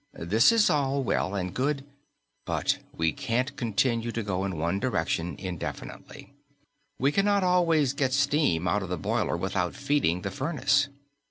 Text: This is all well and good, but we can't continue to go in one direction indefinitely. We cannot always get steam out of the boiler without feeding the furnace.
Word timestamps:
This 0.17 0.51
is 0.51 0.67
all 0.67 1.03
well 1.03 1.35
and 1.35 1.53
good, 1.53 1.83
but 2.43 2.79
we 2.91 3.11
can't 3.13 3.55
continue 3.55 4.11
to 4.13 4.23
go 4.23 4.43
in 4.45 4.57
one 4.57 4.79
direction 4.79 5.35
indefinitely. 5.37 6.33
We 6.97 7.11
cannot 7.11 7.43
always 7.43 7.93
get 7.93 8.11
steam 8.11 8.67
out 8.67 8.81
of 8.81 8.89
the 8.89 8.97
boiler 8.97 9.37
without 9.37 9.75
feeding 9.75 10.23
the 10.23 10.31
furnace. 10.31 10.87